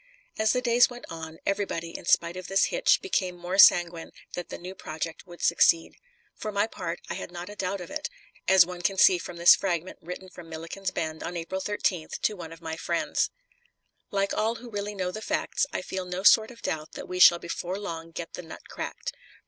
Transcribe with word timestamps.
As 0.39 0.51
the 0.53 0.63
days 0.63 0.89
went 0.89 1.05
on 1.11 1.37
everybody, 1.45 1.95
in 1.95 2.05
spite 2.05 2.35
of 2.35 2.47
this 2.47 2.69
hitch, 2.73 3.03
became 3.03 3.37
more 3.37 3.59
sanguine 3.59 4.11
that 4.33 4.49
the 4.49 4.57
new 4.57 4.73
project 4.73 5.27
would 5.27 5.43
succeed. 5.43 5.93
For 6.33 6.51
my 6.51 6.65
part 6.65 6.99
I 7.07 7.13
had 7.13 7.31
not 7.31 7.49
a 7.49 7.55
doubt 7.55 7.81
of 7.81 7.91
it, 7.91 8.09
as 8.47 8.65
one 8.65 8.81
can 8.81 8.97
see 8.97 9.19
from 9.19 9.37
this 9.37 9.55
fragment 9.55 9.99
written 10.01 10.27
from 10.29 10.49
Milliken's 10.49 10.89
Bend 10.89 11.21
on 11.21 11.37
April 11.37 11.61
13th 11.61 12.19
to 12.23 12.33
one 12.35 12.51
of 12.51 12.63
my 12.63 12.77
friends: 12.77 13.29
"Like 14.09 14.33
all 14.33 14.55
who 14.55 14.71
really 14.71 14.95
know 14.95 15.11
the 15.11 15.21
facts, 15.21 15.67
I 15.71 15.83
feel 15.83 16.05
no 16.05 16.23
sort 16.23 16.49
of 16.49 16.63
doubt 16.63 16.93
that 16.93 17.07
we 17.07 17.19
shall 17.19 17.37
before 17.37 17.77
long 17.77 18.09
get 18.09 18.33
the 18.33 18.41
nut 18.41 18.67
cracked. 18.69 19.13